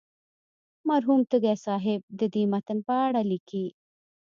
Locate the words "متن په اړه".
2.51-3.21